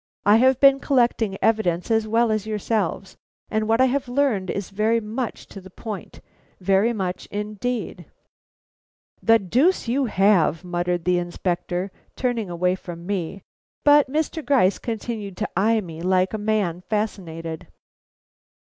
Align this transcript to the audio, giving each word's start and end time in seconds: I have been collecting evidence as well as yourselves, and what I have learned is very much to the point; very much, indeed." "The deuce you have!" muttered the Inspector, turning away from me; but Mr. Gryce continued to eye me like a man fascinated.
I 0.25 0.37
have 0.37 0.59
been 0.59 0.79
collecting 0.79 1.37
evidence 1.43 1.91
as 1.91 2.07
well 2.07 2.31
as 2.31 2.47
yourselves, 2.47 3.17
and 3.51 3.67
what 3.67 3.79
I 3.79 3.85
have 3.85 4.07
learned 4.09 4.49
is 4.49 4.71
very 4.71 4.99
much 4.99 5.45
to 5.49 5.61
the 5.61 5.69
point; 5.69 6.21
very 6.59 6.91
much, 6.91 7.27
indeed." 7.27 8.07
"The 9.21 9.37
deuce 9.37 9.87
you 9.87 10.05
have!" 10.05 10.63
muttered 10.63 11.05
the 11.05 11.19
Inspector, 11.19 11.91
turning 12.15 12.49
away 12.49 12.73
from 12.73 13.05
me; 13.05 13.43
but 13.83 14.09
Mr. 14.09 14.43
Gryce 14.43 14.79
continued 14.79 15.37
to 15.37 15.49
eye 15.55 15.81
me 15.81 16.01
like 16.01 16.33
a 16.33 16.39
man 16.39 16.81
fascinated. 16.89 17.67